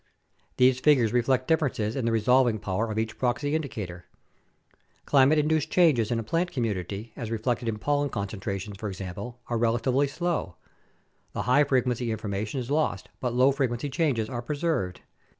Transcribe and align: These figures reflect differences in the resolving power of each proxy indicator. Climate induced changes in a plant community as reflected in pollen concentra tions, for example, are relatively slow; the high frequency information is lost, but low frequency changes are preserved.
These 0.57 0.79
figures 0.79 1.13
reflect 1.13 1.47
differences 1.47 1.95
in 1.95 2.05
the 2.05 2.11
resolving 2.11 2.57
power 2.57 2.89
of 2.89 2.97
each 2.97 3.19
proxy 3.19 3.53
indicator. 3.53 4.07
Climate 5.05 5.37
induced 5.37 5.69
changes 5.69 6.09
in 6.09 6.17
a 6.17 6.23
plant 6.23 6.51
community 6.51 7.13
as 7.15 7.29
reflected 7.29 7.69
in 7.69 7.77
pollen 7.77 8.09
concentra 8.09 8.59
tions, 8.59 8.77
for 8.79 8.89
example, 8.89 9.39
are 9.45 9.59
relatively 9.59 10.07
slow; 10.07 10.55
the 11.33 11.43
high 11.43 11.63
frequency 11.65 12.09
information 12.11 12.59
is 12.59 12.71
lost, 12.71 13.09
but 13.19 13.35
low 13.35 13.51
frequency 13.51 13.91
changes 13.91 14.27
are 14.27 14.41
preserved. 14.41 15.01